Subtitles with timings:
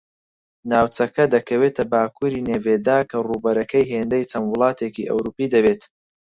[0.69, 5.81] ناوچەکە دەکەوێتە باکوری نێڤێدا کە ڕووبەرەکەی ھێندەی چەند وڵاتێکی ئەوروپی دەبێت